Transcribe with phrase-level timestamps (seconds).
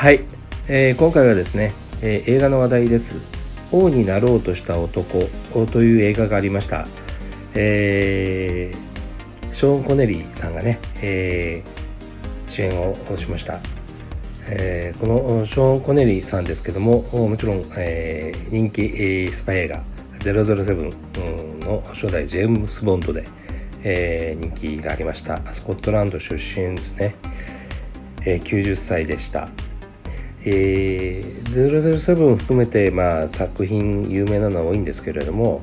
[0.00, 0.24] はい、
[0.66, 3.16] えー、今回はですね、えー、映画の話題です。
[3.70, 5.28] 王になろうとした男
[5.66, 6.86] という映画がありました、
[7.54, 13.60] えー、ショーン・コネリーさんがね、えー、主演をしました、
[14.48, 19.82] えー、このショーン・コネリーさんですけどももちろん、えー、人気、えー、スパイ映画
[20.20, 23.26] 007の初代ジェームス・ボンドで、
[23.82, 25.42] えー、人気がありました。
[25.52, 27.16] スコットランド出身ですね、
[28.24, 29.50] えー、90歳でした。
[30.44, 35.62] えー、007を含めて、まあ、作品有名なのは多いんですけれども、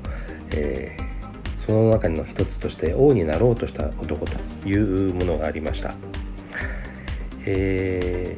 [0.52, 5.96] えー、その中の一つとして王になろうとした男というものがありました、
[7.46, 8.38] え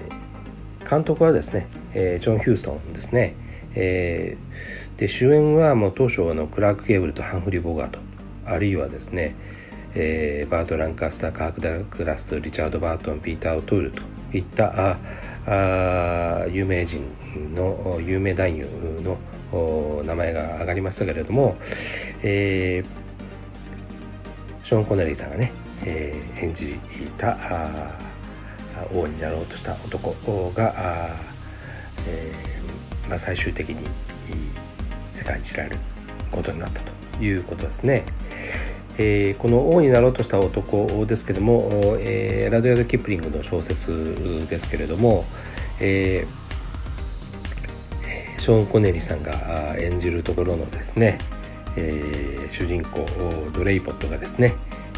[0.80, 3.36] ー、監督はですね、えー、ジョン・ヒューストンですね、
[3.76, 8.00] えー、で主演はもう当初のクラーク・ケーブルとハンフリー・ボガート。
[8.46, 9.36] あるいはですね、
[9.94, 14.02] えー、バート・ランカスターカーク・ダグラスリチャード・バートンピーター・オトゥールと
[14.34, 14.98] いったあ
[15.46, 15.50] あ
[16.52, 17.04] 有名人
[17.56, 18.68] の有名男優
[19.52, 21.58] の名前が挙がりましたけれども、
[22.24, 25.52] えー、ショーン・コネリーさんがね、
[25.84, 26.76] えー、演じ
[27.18, 27.38] た
[28.94, 30.74] 王になろうとした男が、
[32.08, 33.78] えーまあ、最終的に
[35.14, 35.78] 世界に知られる
[36.32, 38.06] ことになったということですね。
[39.02, 45.26] えー、この王になろうとした男ですけども、えー、ラドヤド・キプリングの小説ですけれども、
[45.80, 51.18] えー、ショーン・コネリさんが演じるところのですね、
[51.76, 53.06] えー、主人公
[53.54, 54.56] ドレイポットがですね、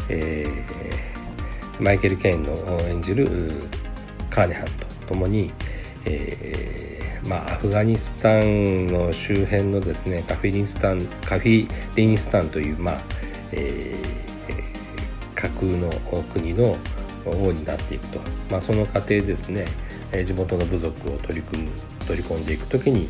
[0.08, 3.28] えー、マイケル・ケインの演じる
[4.30, 5.52] カーネハンと共に、
[6.04, 13.00] えーまあ、アフガニスタンの周辺のですねカフィリンスタンカフィリンスタンという、まあ
[13.52, 15.90] えー、架空の
[16.32, 16.76] 国の
[17.24, 18.18] 王になっていくと、
[18.50, 19.66] まあ、その過程ですね
[20.24, 21.70] 地元の部族を取り組む
[22.06, 23.08] 取り込んでいく時に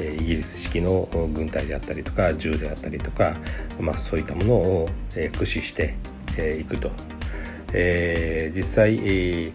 [0.00, 3.36] イギリス式の軍隊であったりとか銃であったりとか、
[3.78, 5.96] まあ、そういったものを駆使して
[6.58, 6.90] いくと、
[7.72, 9.52] えー、実際、えー、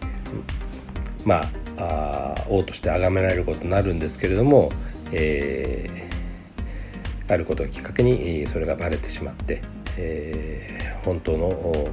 [1.24, 1.42] ま
[1.80, 4.70] あ王として崇められることになるんですけれども、
[5.12, 9.62] えー、あることをきっかけにそれがバレてしまって、
[9.96, 11.90] えー、本当の、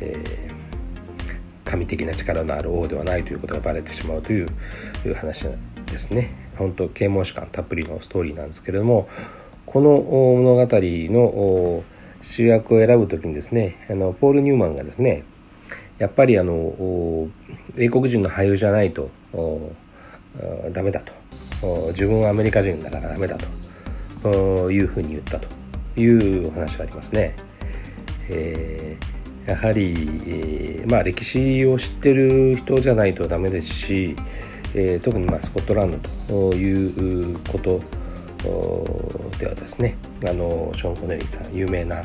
[0.00, 0.55] えー、
[1.66, 4.48] 神的な力のある王ではないということがバレてしまうという
[5.14, 5.44] 話
[5.90, 6.30] ですね。
[6.56, 9.08] 本当啓蒙史観たっぷりのストーリーなんですけれども
[9.66, 11.84] この物語の
[12.22, 15.24] 主役を選ぶ時にですねあのポール・ニューマンがですね
[15.98, 17.28] やっぱりあの
[17.76, 19.10] 英国人の俳優じゃないと
[20.72, 21.12] ダメだと。
[21.88, 23.46] 自分はアメリカ人だからダメだと。
[24.24, 25.46] いうふうに言ったと
[26.00, 27.36] いうお話がありますね。
[28.28, 29.15] えー、
[29.46, 29.92] やはり、
[30.26, 34.16] えー、まあ、歴史を知ってる人じゃないとダメですし、
[34.74, 35.98] えー、特にまあスコットランド
[36.28, 37.80] ということ
[39.38, 42.04] ではですねあのショーン・コネリーさん有名な、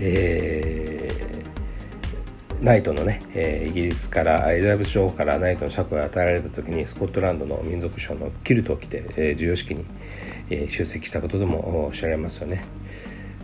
[0.00, 9.84] えー、ナイトのね、えー、イギリスからエリザベス女王からナイトの爵位を与えられた時にスコットランドの民族賞のキルトを着て、えー、授与式に、
[10.48, 12.64] えー、出席したことでも知られますよね。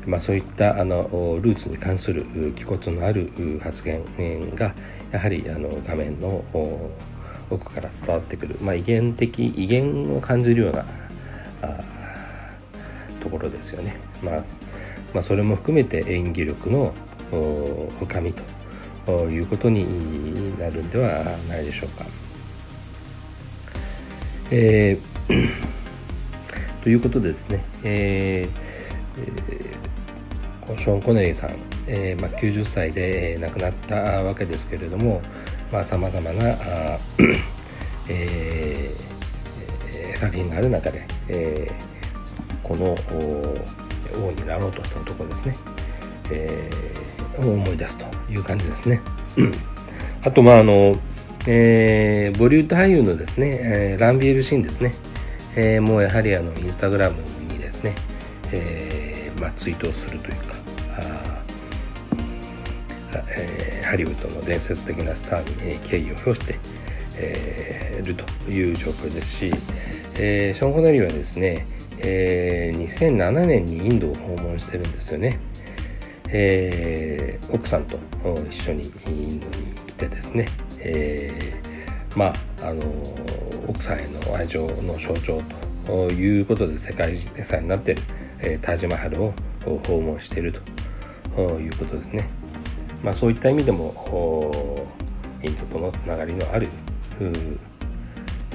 [0.06, 1.02] まあ、そういったあの
[1.42, 4.72] ルーツに関する気骨のある発言が
[5.10, 6.44] やはりあの画面の
[7.50, 10.84] 奥から伝わってくる、まあ、威厳的威厳を感じるような
[11.62, 11.84] あ
[13.20, 14.44] ところですよね、まあ、
[15.12, 16.94] まあそれも含めて演技力の
[17.98, 18.32] 深み
[19.04, 22.04] ということになるんではないでしょうか。
[24.52, 25.48] えー、
[26.84, 28.85] ということでですね、えー
[29.18, 29.96] えー
[30.78, 35.22] ショーン・コネリーさん、えーまあ、90歳で、えー、亡くなったわけですけれども
[35.84, 36.98] さまざ、まなあ、
[38.08, 42.96] えー、作品がある中で、えー、この
[44.24, 45.56] 王になろうとした男ですね、
[46.30, 49.00] えー、を思い出すという感じですね。
[50.24, 50.96] あとまああの、
[51.46, 54.94] えー、ボリュード俳優のですね、えー、ランビエルシーンですね、
[55.56, 57.20] えー、もうやはりあのインスタグラム
[57.52, 57.94] にですね、
[58.52, 58.95] えー
[59.40, 60.76] まあ、ツイートをするというか
[63.28, 66.58] えー、ハリウッドの伝説的なスターに、敬意を表して、
[67.18, 69.52] えー、るという状況ですし、
[70.18, 71.66] えー、ショーン・コネリーはですね、
[71.98, 75.38] えー、2007年にインドを訪問してるんですよね。
[76.28, 77.98] えー、奥さんと
[78.48, 80.48] 一緒にインドに来てですね、
[80.80, 82.82] えー、まああの
[83.68, 85.40] 奥さんへの愛情の象徴
[85.86, 88.02] ということで世界遺産になっている、
[88.40, 89.34] えー、タージマハルを
[89.64, 90.52] 訪問している
[91.34, 92.28] ということですね。
[93.02, 94.86] まあ、そういった意味でも
[95.42, 96.68] インドとのつながりのある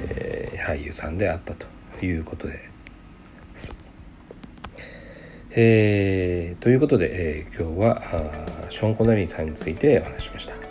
[0.08, 1.66] え、俳優さんであったと
[2.04, 2.70] いうことで。
[5.54, 8.02] えー、ということで、えー、今日は
[8.70, 10.61] ショーン・コナリーさんについてお話しました。